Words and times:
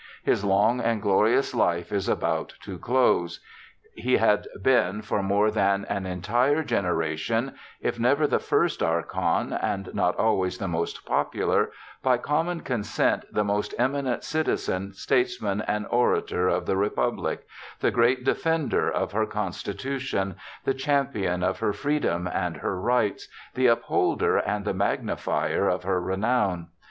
His 0.23 0.43
long 0.43 0.79
and 0.79 0.99
glorious 0.99 1.53
life 1.53 1.91
is 1.91 2.09
about 2.09 2.55
to 2.61 2.79
close. 2.79 3.39
He 3.93 4.17
had 4.17 4.47
been, 4.63 5.03
for 5.03 5.21
more 5.21 5.51
than 5.51 5.85
an 5.85 6.07
entire 6.07 6.63
generation— 6.63 7.53
if 7.89 7.99
never 7.99 8.25
the 8.25 8.39
first 8.39 8.81
Archon, 8.81 9.53
and 9.53 9.93
not 9.93 10.15
always 10.17 10.57
the 10.57 10.67
most 10.67 11.05
popular— 11.05 11.69
by 12.01 12.17
common 12.17 12.61
consent 12.61 13.25
the 13.31 13.43
most 13.43 13.75
eminent 13.77 14.23
citizen, 14.23 14.91
statesman, 14.93 15.61
and 15.67 15.85
orator 15.91 16.47
of 16.47 16.65
the 16.65 16.77
republic— 16.77 17.45
the 17.81 17.91
great 17.91 18.23
defender 18.23 18.89
of 18.91 19.11
her 19.11 19.27
constitution— 19.27 20.35
the 20.65 20.73
champion 20.73 21.43
of 21.43 21.59
her 21.59 21.73
freedom 21.73 22.25
and 22.27 22.57
her 22.57 22.81
rights— 22.81 23.27
the 23.53 23.67
upholder 23.67 24.37
and 24.37 24.65
the 24.65 24.73
magnifier 24.73 25.67
of 25.69 25.83
her 25.83 26.01
renown. 26.01 26.69